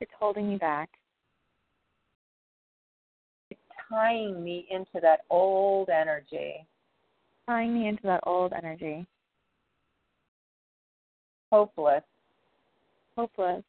[0.00, 0.88] It's holding me back.
[3.88, 6.66] Tying me into that old energy,
[7.48, 9.06] tying me into that old energy,
[11.52, 12.02] hopeless,
[13.16, 13.62] hopeless,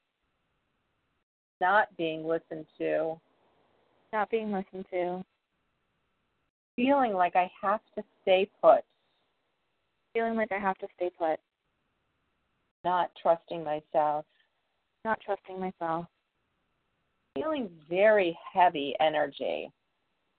[1.62, 3.20] not being listened to,
[4.12, 5.24] not being listened to,
[6.76, 8.82] feeling like I have to stay put,
[10.14, 11.40] feeling like I have to stay put,
[12.84, 14.26] not trusting myself,
[15.06, 16.06] not trusting myself,
[17.36, 19.72] feeling very heavy energy,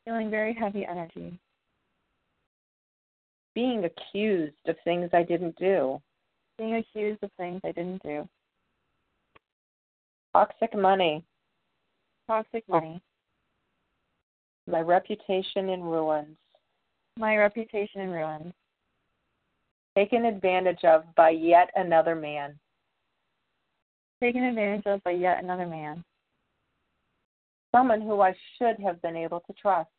[0.09, 1.39] feeling very heavy energy,
[3.55, 6.01] being accused of things I didn't do,
[6.57, 8.27] being accused of things I didn't do,
[10.33, 11.23] toxic money,
[12.27, 13.03] toxic money,
[14.67, 16.39] my reputation in ruins,
[17.19, 18.55] my reputation in ruins,
[19.95, 22.59] taken advantage of by yet another man,
[24.23, 26.03] taken advantage of by yet another man,
[27.75, 29.91] someone who I should have been able to trust,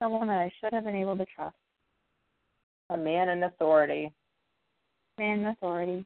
[0.00, 1.54] someone that I should have been able to trust,
[2.88, 4.12] a man in authority.
[5.18, 6.04] man in authority,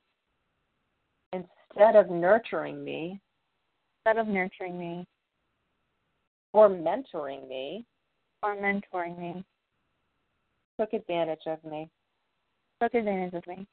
[1.32, 3.20] Instead of nurturing me.
[4.06, 5.06] Instead of nurturing me.
[6.52, 7.84] Or mentoring me,
[8.42, 9.44] or mentoring me,
[10.78, 11.90] took advantage of me,
[12.80, 13.66] took advantage of me,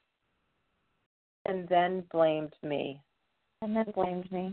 [1.46, 3.00] and then blamed me.
[3.60, 4.52] and then blamed me.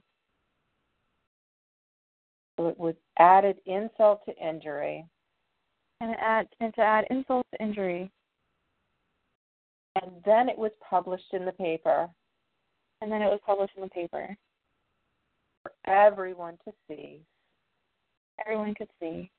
[2.58, 5.06] So it was added insult to injury,
[6.02, 8.10] And, add, and to add insult to injury,
[10.02, 12.10] and then it was published in the paper
[13.02, 14.36] and then it was published in the paper.
[15.62, 17.22] for everyone to see.
[18.46, 19.30] Everyone could see,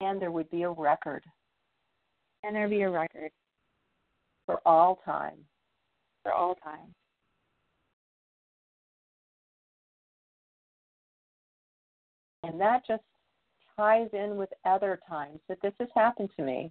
[0.00, 1.24] And there would be a record
[2.44, 3.30] and there'd be a record
[4.46, 5.44] for all time.
[6.22, 6.94] for all time.
[12.44, 13.02] And that just
[13.76, 16.70] ties in with other times that this has happened to me.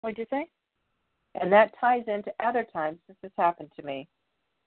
[0.00, 0.48] What'd you say?
[1.40, 4.08] And that ties into other times this has happened to me.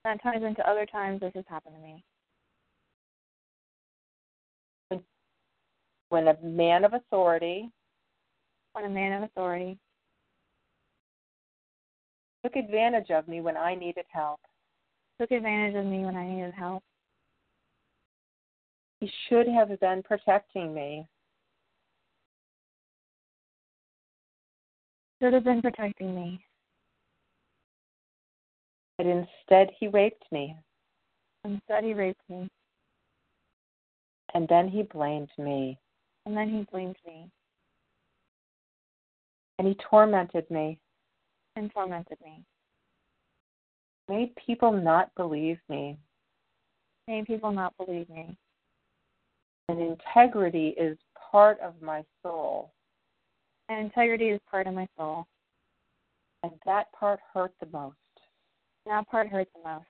[0.04, 2.04] That ties into other times this has happened to me.
[6.10, 7.72] When a man of authority
[8.74, 9.78] When a man of authority
[12.44, 14.40] took advantage of me when I needed help.
[15.20, 16.84] took advantage of me when I needed help.
[19.00, 21.08] He should have been protecting me.
[25.22, 26.44] Should have been protecting me.
[28.98, 30.56] But instead, he raped me.
[31.46, 32.50] Instead, he raped me.
[34.34, 35.80] And then he blamed me.
[36.26, 37.32] And then he blamed me
[39.58, 40.78] And he tormented me.
[41.56, 42.44] and tormented me.
[44.08, 45.98] Made people not believe me.
[47.08, 48.38] Made people not believe me.
[49.70, 50.98] And integrity is
[51.32, 52.72] part of my soul.
[53.70, 55.28] And integrity is part of my soul.
[56.42, 57.96] And that part hurt the most.
[58.88, 59.86] That part hurt the most.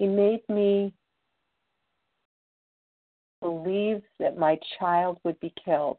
[0.00, 0.92] He made me
[3.40, 5.98] believe that my child would be killed.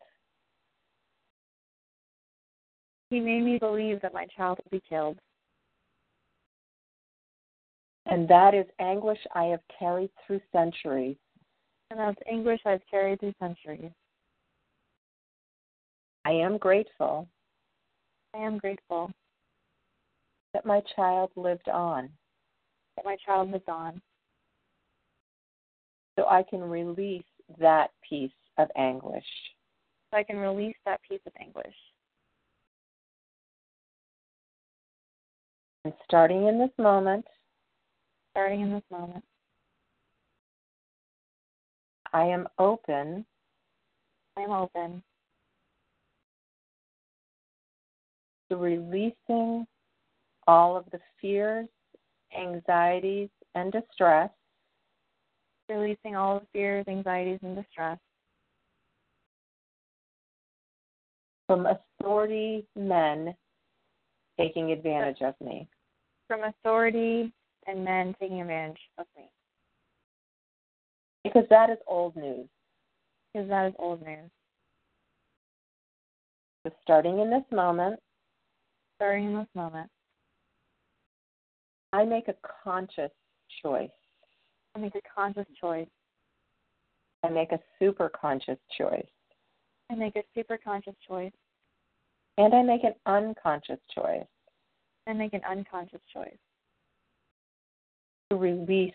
[3.09, 5.17] He made me believe that my child would be killed.
[8.09, 11.17] And that is anguish I have carried through centuries.
[11.91, 13.91] And that's anguish I've carried through centuries.
[16.25, 17.27] I am grateful
[18.35, 19.09] I am grateful
[20.53, 22.09] that my child lived on
[22.97, 24.01] that my child lived on
[26.17, 27.23] so I can release
[27.59, 29.23] that piece of anguish.
[30.11, 31.75] so I can release that piece of anguish.
[35.85, 37.25] And starting in this moment,
[38.37, 39.23] Starting in this moment,
[42.13, 43.25] I am open.
[44.37, 45.01] I am open.
[48.51, 49.65] To releasing
[50.45, 51.67] all of the fears,
[52.39, 54.29] anxieties, and distress.
[55.67, 57.97] Releasing all the fears, anxieties, and distress.
[61.47, 63.33] From authority men
[64.39, 65.67] taking advantage of me.
[66.27, 67.31] from authority
[67.67, 69.29] and men taking advantage of me.
[71.23, 72.47] Because that is old news.
[73.33, 74.29] Because that is old news.
[76.65, 77.99] So starting in this moment,
[78.97, 79.87] Starting in this moment,
[81.93, 83.11] I make a conscious
[83.61, 83.91] choice.
[84.75, 85.87] I make a conscious choice.
[87.23, 89.05] I make a super conscious choice.
[89.91, 91.31] I make a super conscious choice.
[92.39, 94.25] And I make an unconscious choice
[95.07, 96.37] I make an unconscious choice
[98.29, 98.93] to release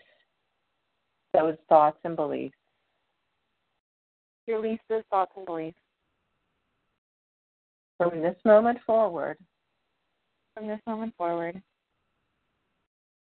[1.33, 2.55] those thoughts and beliefs.
[4.47, 5.77] release those thoughts and beliefs.
[7.97, 9.37] From this moment forward,
[10.55, 11.61] From this moment forward,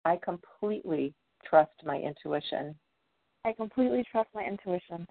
[0.06, 2.76] I completely trust my intuition.
[3.44, 5.06] I completely trust my intuition.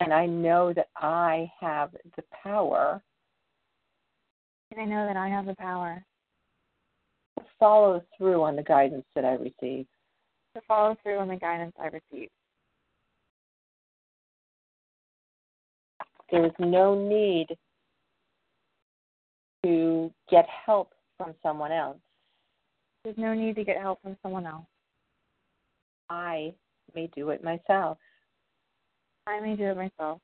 [0.00, 3.02] And I know that I have the power
[4.70, 6.04] And I know that I have the power
[7.58, 9.86] follow through on the guidance that I receive.
[10.54, 12.30] to follow through on the guidance I receive.
[16.30, 17.48] There is no need
[19.64, 21.98] to get help from someone else.
[23.04, 24.66] There's no need to get help from someone else.
[26.08, 26.54] I
[26.94, 27.98] may do it myself,
[29.26, 30.20] I may do it myself,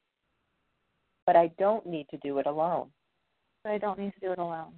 [1.27, 2.91] but I don't need to do it alone.
[3.65, 4.73] but I don't need to do it alone.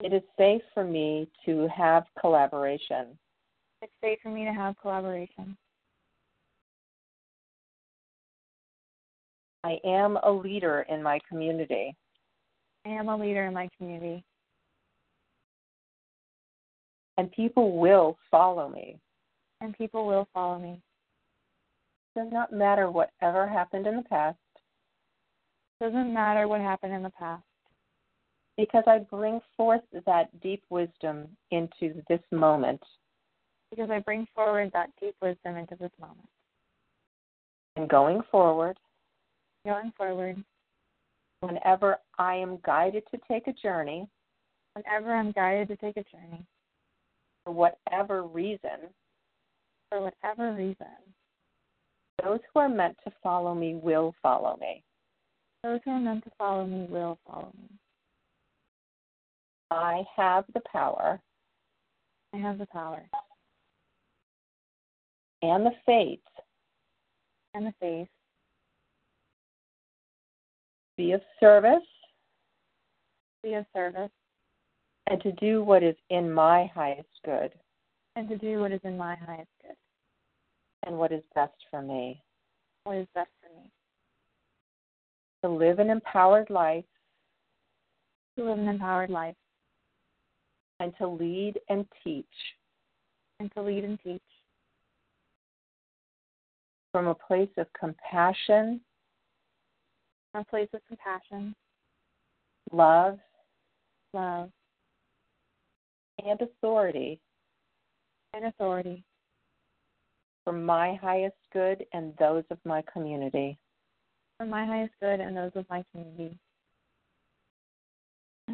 [0.00, 3.18] It is safe for me to have collaboration.
[3.82, 5.56] It's safe for me to have collaboration.
[9.64, 11.96] I am a leader in my community.
[12.84, 14.22] I am a leader in my community,
[17.16, 19.00] and people will follow me.
[19.62, 20.80] and people will follow me.
[22.14, 24.36] It does not matter whatever happened in the past
[25.80, 27.42] Doesn't matter what happened in the past,
[28.56, 32.82] because I bring forth that deep wisdom into this moment.
[33.70, 36.28] because I bring forward that deep wisdom into this moment.
[37.76, 38.78] And going forward,
[39.66, 40.36] Going forward,
[41.40, 44.06] whenever I am guided to take a journey,
[44.74, 46.46] whenever I'm guided to take a journey,
[47.44, 48.88] for whatever reason,
[49.90, 50.86] for whatever reason,
[52.22, 54.84] those who are meant to follow me will follow me.
[55.64, 57.68] Those who are meant to follow me will follow me.
[59.70, 61.20] I have the power.
[62.34, 63.08] I have the power.
[65.42, 66.20] And the faith.
[67.54, 68.08] And the faith.
[70.96, 71.86] Be of service.
[73.42, 74.10] Be of service.
[75.08, 77.52] And to do what is in my highest good.
[78.14, 79.76] And to do what is in my highest good,
[80.86, 82.22] and what is best for me.
[82.84, 83.70] what is best for me.
[85.42, 86.86] To live an empowered life.
[88.38, 89.36] To live an empowered life
[90.80, 92.26] and to lead and teach.
[93.40, 94.22] And to lead and teach.
[96.92, 98.80] From a place of compassion,
[100.32, 101.54] from a place of compassion,
[102.72, 103.18] love,
[104.14, 104.50] love,
[106.24, 107.20] and authority.
[108.32, 109.04] And authority.
[110.44, 113.58] For my highest good and those of my community.
[114.36, 116.38] for my highest good and those of my community.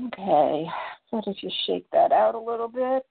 [0.07, 0.67] Okay,
[1.13, 3.05] so did just shake that out a little bit?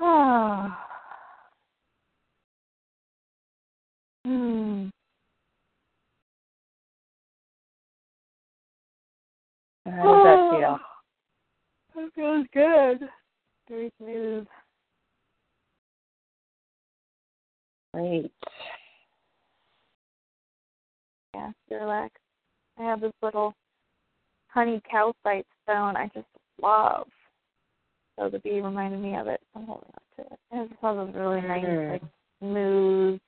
[0.00, 0.86] Ah.
[4.24, 4.88] Hmm.
[9.84, 10.78] How does that feel?
[11.94, 13.08] That feels good.
[13.68, 14.46] Very smooth.
[17.94, 18.32] Great.
[21.34, 22.14] Yeah, relax.
[22.78, 23.54] I have this little
[24.56, 26.26] honey calcite stone I just
[26.62, 27.06] love.
[28.18, 29.40] So the bee reminded me of it.
[29.52, 30.38] so I'm holding on to it.
[30.50, 31.90] It just has this really nice, Mm.
[31.90, 32.02] like
[32.40, 33.20] smooth,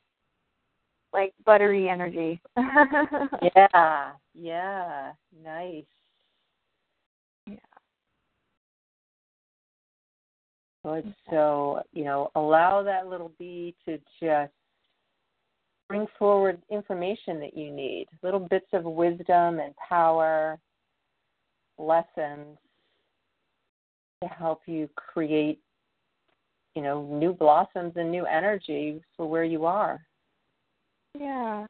[1.12, 2.41] like buttery energy.
[3.55, 5.12] Yeah, yeah,
[5.45, 5.85] nice.
[7.47, 7.57] Yeah.
[10.83, 11.14] Good.
[11.29, 14.53] So, you know, allow that little bee to just
[15.89, 20.59] bring forward information that you need, little bits of wisdom and power,
[21.79, 22.59] lessons
[24.22, 25.61] to help you create,
[26.74, 30.01] you know, new blossoms and new energy for where you are.
[31.18, 31.66] Yeah.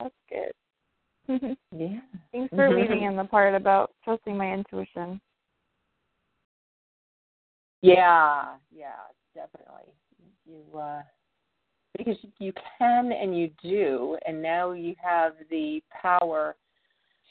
[0.00, 0.52] That's good.
[1.74, 2.00] Yeah.
[2.32, 5.20] Thanks for leading in the part about trusting my intuition.
[7.80, 9.00] Yeah, yeah,
[9.34, 9.92] definitely.
[10.46, 11.02] You uh
[11.96, 16.56] because you can and you do and now you have the power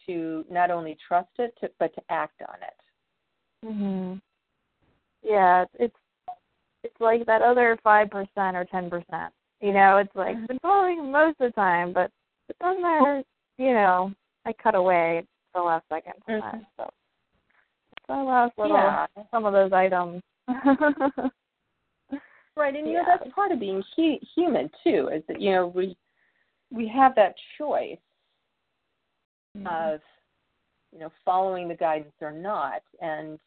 [0.05, 3.66] to not only trust it to, but to act on it.
[3.66, 4.22] Mhm.
[5.24, 5.95] Yeah, it's
[6.84, 9.34] it's like that other five percent or ten percent.
[9.59, 12.09] You know, it's like been following most of the time, but
[12.49, 13.24] it doesn't matter.
[13.57, 14.12] you know,
[14.45, 16.66] I cut away the last second sometimes.
[16.78, 16.89] So
[18.07, 19.05] so I lost little Yeah.
[19.30, 20.22] some of those items.
[22.62, 25.09] Right, and you know that's part of being hu- human too.
[25.12, 25.97] Is that you know we
[26.70, 27.97] we have that choice
[29.66, 29.99] of
[30.93, 33.39] you know following the guidance or not, and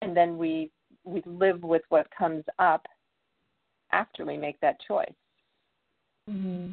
[0.00, 0.70] and then we
[1.04, 2.86] we live with what comes up
[3.92, 5.12] after we make that choice.
[6.26, 6.70] hmm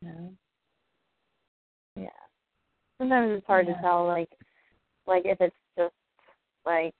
[0.00, 0.32] You know?
[1.96, 2.08] Yeah.
[2.96, 3.74] Sometimes it's hard Yeah.
[3.74, 4.30] to tell, like,
[5.06, 5.94] like if it's just
[6.64, 6.94] like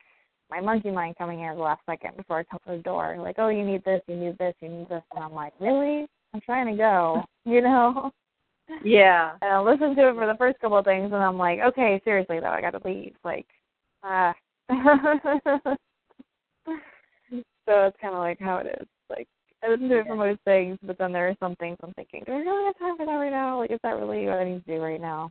[0.50, 3.16] my monkey mind coming in at the last second before I come to the door,
[3.18, 6.06] like, oh, you need this, you need this, you need this, and I'm like, really?
[6.34, 8.10] I'm trying to go, you know.
[8.84, 9.32] Yeah.
[9.42, 12.00] And I listen to it for the first couple of things, and I'm like, okay,
[12.04, 13.14] seriously though, I got to leave.
[13.24, 13.46] Like,
[14.02, 14.34] ah.
[14.70, 14.76] so
[17.66, 18.86] it's kind of like how it is.
[19.08, 19.28] Like,
[19.62, 22.22] I listen to it for most things, but then there are some things I'm thinking,
[22.26, 23.58] do I really have time for that right now?
[23.58, 25.30] Like, is that really what I need to do right now?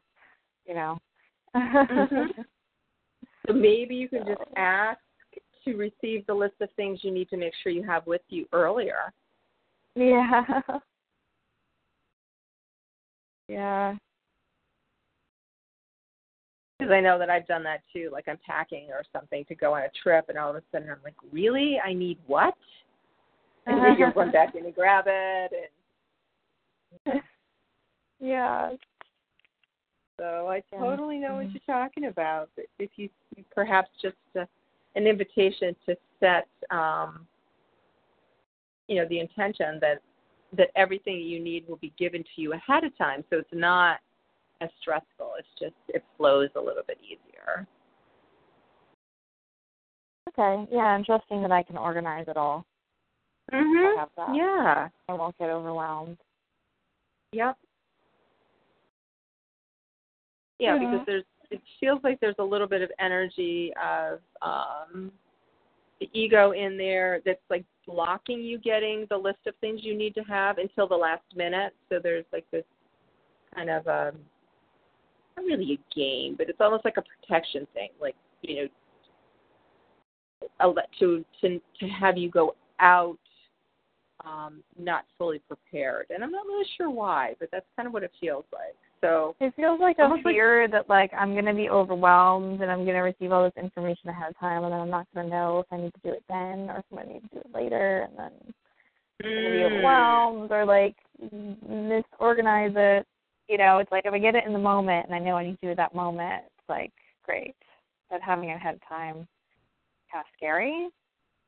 [0.66, 0.98] You know.
[3.48, 5.00] So maybe you can just ask
[5.66, 8.48] to receive the list of things you need to make sure you have with you
[8.54, 9.12] earlier.
[9.96, 10.62] yeah.
[13.48, 13.96] Yeah.
[16.80, 18.10] Because I know that I've done that too.
[18.12, 20.90] Like I'm packing or something to go on a trip, and all of a sudden
[20.90, 21.80] I'm like, really?
[21.84, 22.56] I need what?
[23.68, 25.52] And then you run back in and grab it.
[27.06, 27.22] And
[28.20, 28.74] Yeah.
[30.20, 31.54] so I totally know what Mhm.
[31.54, 32.50] you're talking about.
[32.80, 33.10] If you
[33.54, 34.46] perhaps just uh,
[34.96, 37.28] an invitation to set, um,
[38.88, 40.02] you know, the intention that
[40.54, 44.00] that everything you need will be given to you ahead of time, so it's not
[44.62, 45.34] as stressful.
[45.38, 47.68] It's just it flows a little bit easier.
[50.30, 50.68] Okay.
[50.72, 52.66] Yeah, I'm trusting that I can organize it all.
[53.52, 53.98] Mhm.
[53.98, 54.36] have that.
[54.36, 54.90] Yeah.
[55.08, 56.18] I won't get overwhelmed.
[57.32, 57.58] Yep.
[60.58, 60.80] Yeah, Yeah.
[60.80, 65.12] because there's it feels like there's a little bit of energy of um
[66.00, 70.14] the ego in there that's like blocking you getting the list of things you need
[70.16, 71.74] to have until the last minute.
[71.90, 72.66] So there's like this
[73.54, 74.20] kind of um
[75.38, 78.70] not really a game, but it's almost like a protection thing, like you
[80.62, 83.18] know, to to to have you go out
[84.26, 86.08] um, not fully prepared.
[86.10, 88.76] And I'm not really sure why, but that's kind of what it feels like.
[89.02, 92.86] So it feels like a fear like, that like I'm gonna be overwhelmed and I'm
[92.86, 95.66] gonna receive all this information ahead of time and then I'm not gonna know if
[95.72, 98.18] I need to do it then or if I need to do it later and
[98.18, 98.54] then
[99.24, 99.66] I'm gonna be mm.
[99.66, 103.06] overwhelmed or like misorganize it.
[103.48, 105.46] You know, it's like if I get it in the moment and I know I
[105.46, 106.92] need to do it that moment, it's like
[107.24, 107.56] great.
[108.10, 109.28] But having it ahead of time
[110.12, 110.90] kind of scary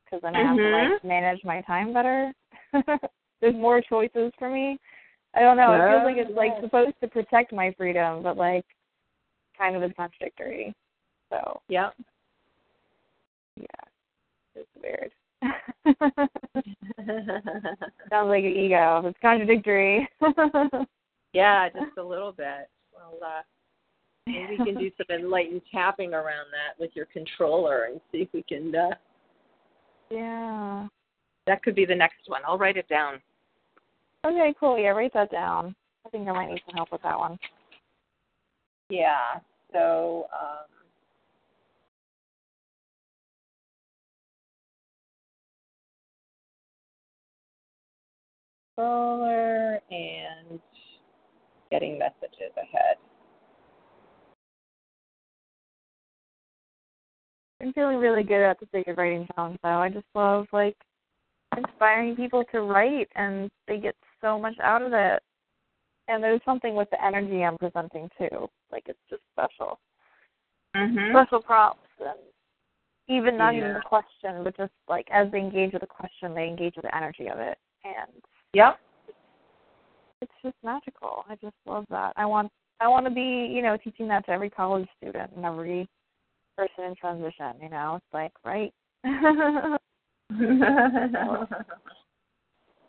[0.04, 0.86] because then I have mm-hmm.
[0.88, 2.32] to like manage my time better.
[3.40, 4.78] There's more choices for me.
[5.34, 5.72] I don't know.
[5.72, 8.64] It feels like it's like supposed to protect my freedom, but like
[9.56, 10.74] kind of is contradictory.
[11.30, 11.90] So yeah,
[13.56, 13.66] yeah,
[14.54, 15.12] it's weird.
[18.10, 19.02] Sounds like an ego.
[19.04, 20.08] It's contradictory.
[21.32, 22.68] yeah, just a little bit.
[22.92, 23.42] Well, uh,
[24.26, 28.28] maybe we can do some enlightened tapping around that with your controller and see if
[28.32, 28.74] we can.
[28.74, 28.94] Uh,
[30.10, 30.88] yeah.
[31.46, 32.42] That could be the next one.
[32.46, 33.20] I'll write it down.
[34.28, 34.78] Okay, cool.
[34.78, 35.74] Yeah, write that down.
[36.06, 37.38] I think I might need some help with that one.
[38.90, 39.40] Yeah.
[39.72, 40.66] So, um,
[48.76, 50.60] solar and
[51.70, 52.96] getting messages ahead.
[57.60, 60.76] I'm feeling really good at the sake of writing down, so I just love like
[61.56, 65.22] inspiring people to write and they get so much out of it.
[66.08, 68.48] And there's something with the energy I'm presenting too.
[68.72, 69.78] Like it's just special.
[70.74, 71.12] Mm-hmm.
[71.14, 72.18] Special prompts and
[73.08, 73.60] even not yeah.
[73.60, 76.84] even the question, but just like as they engage with the question, they engage with
[76.84, 77.58] the energy of it.
[77.84, 78.22] And
[78.54, 78.78] yep.
[80.20, 81.24] It's just magical.
[81.28, 82.12] I just love that.
[82.16, 82.50] I want
[82.80, 85.88] I want to be, you know, teaching that to every college student and every
[86.56, 87.96] person in transition, you know.
[88.00, 88.72] It's like, right?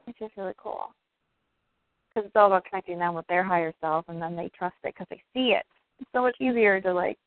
[0.09, 0.87] It's just really cool.
[2.19, 4.93] Because it's all about connecting them with their higher self, and then they trust it
[4.93, 5.65] because they see it.
[6.01, 7.17] It's so much easier to like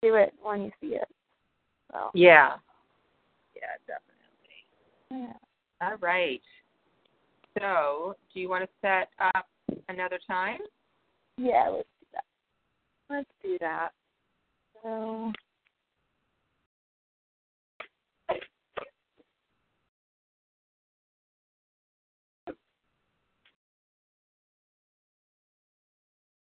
[0.00, 1.06] do it when you see it.
[1.92, 2.54] So yeah,
[3.54, 3.76] yeah,
[5.10, 5.28] definitely.
[5.28, 5.86] Yeah.
[5.86, 6.40] All right.
[7.58, 9.46] So, do you want to set up
[9.90, 10.60] another time?
[11.36, 12.24] Yeah, let's do that.
[13.10, 13.90] Let's do that.
[14.82, 15.32] So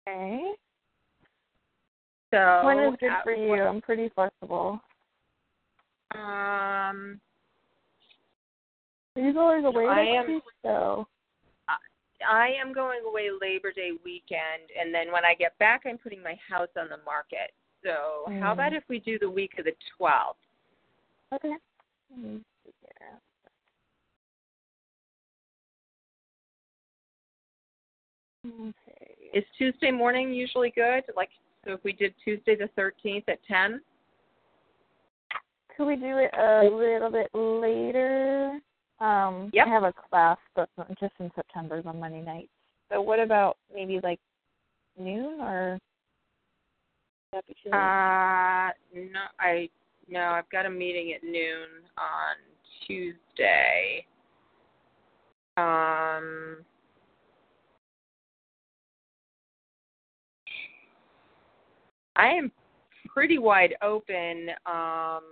[0.08, 0.52] Okay.
[2.32, 3.62] So when is good for you?
[3.62, 4.80] I'm pretty flexible.
[6.14, 7.20] Um,
[9.16, 10.42] are you going away I am, week?
[10.62, 11.06] So
[12.28, 16.22] I am going away Labor Day weekend, and then when I get back, I'm putting
[16.22, 17.52] my house on the market.
[17.84, 18.40] So mm.
[18.40, 20.34] how about if we do the week of the 12th?
[21.34, 21.54] Okay.
[28.46, 28.81] Okay.
[29.32, 31.04] Is Tuesday morning usually good?
[31.16, 31.30] Like,
[31.64, 33.80] so if we did Tuesday the 13th at 10?
[35.76, 38.60] Could we do it a little bit later?
[39.00, 39.66] Um, yep.
[39.66, 40.68] I have a class, but
[41.00, 42.50] just in September on Monday nights.
[42.90, 44.20] So what about maybe like
[44.98, 45.78] noon or?
[47.32, 47.78] That be too late?
[47.78, 49.68] Uh, no, I
[50.08, 52.36] no, I've got a meeting at noon on
[52.86, 54.04] Tuesday.
[55.56, 56.58] Um,
[62.16, 62.52] I am
[63.08, 65.22] pretty wide open um,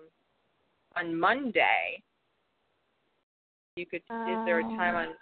[0.97, 2.03] on Monday.
[3.77, 4.03] You could.
[4.11, 5.09] Uh, is there a time on?
[5.09, 5.15] I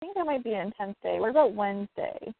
[0.00, 1.20] think that might be an intense day.
[1.20, 2.34] What about Wednesday?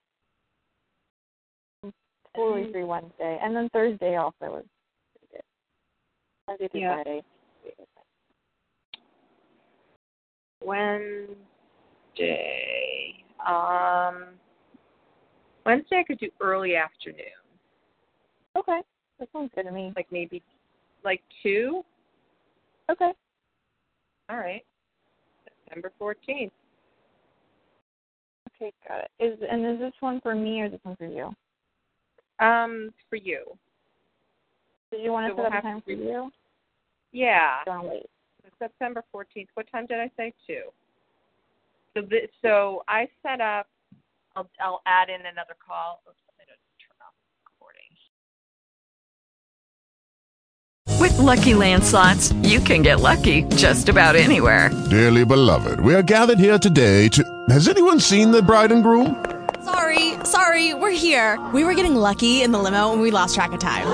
[1.85, 1.93] I'm
[2.35, 4.65] totally free Wednesday, and then Thursday also is
[5.31, 5.41] good.
[6.49, 6.95] Thursday through Yeah.
[6.95, 7.23] Friday.
[10.65, 11.37] Wednesday.
[13.47, 14.39] Um,
[15.65, 17.19] Wednesday I could do early afternoon,
[18.57, 18.81] Okay,
[19.19, 19.93] that sounds good to me.
[19.97, 20.43] like maybe
[21.05, 21.83] like two.
[22.91, 23.13] Okay.
[24.29, 24.63] All right.
[25.67, 26.53] September fourteenth.
[28.57, 29.11] Okay, got it.
[29.25, 31.35] Is and is this one for me or is this one for you?
[32.45, 33.45] Um, for you.
[34.91, 36.31] Did you want So to we'll set up a time for you?
[37.13, 37.59] Yeah.
[37.65, 38.07] Don't wait.
[38.59, 39.49] September 14th.
[39.55, 40.33] What time did I say?
[40.47, 40.65] Two.
[41.95, 43.67] So this, so I set up.
[44.35, 46.03] I'll I'll add in another call.
[46.09, 47.15] Oops, I didn't turn off
[51.01, 54.71] With Lucky Land slots, you can get lucky just about anywhere.
[54.91, 57.25] Dearly beloved, we are gathered here today to.
[57.51, 59.25] Has anyone seen the bride and groom?
[59.65, 61.45] Sorry, sorry, we're here.
[61.53, 63.87] We were getting lucky in the limo and we lost track of time.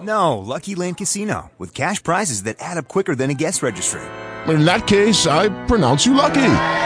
[0.00, 4.02] No, Lucky Land Casino, with cash prizes that add up quicker than a guest registry.
[4.46, 6.85] In that case, I pronounce you lucky.